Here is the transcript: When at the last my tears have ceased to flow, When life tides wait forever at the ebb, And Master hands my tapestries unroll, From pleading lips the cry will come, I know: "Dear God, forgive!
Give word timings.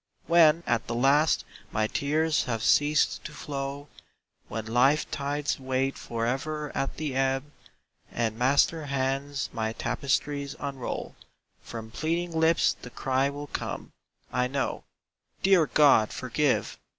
When 0.25 0.63
at 0.65 0.87
the 0.87 0.95
last 0.95 1.45
my 1.71 1.85
tears 1.85 2.45
have 2.45 2.63
ceased 2.63 3.23
to 3.23 3.31
flow, 3.33 3.87
When 4.47 4.65
life 4.65 5.05
tides 5.11 5.59
wait 5.59 5.95
forever 5.95 6.71
at 6.73 6.97
the 6.97 7.13
ebb, 7.15 7.51
And 8.11 8.35
Master 8.35 8.87
hands 8.87 9.51
my 9.53 9.73
tapestries 9.73 10.55
unroll, 10.59 11.15
From 11.61 11.91
pleading 11.91 12.31
lips 12.31 12.75
the 12.81 12.89
cry 12.89 13.29
will 13.29 13.45
come, 13.45 13.91
I 14.33 14.47
know: 14.47 14.85
"Dear 15.43 15.67
God, 15.67 16.11
forgive! 16.11 16.79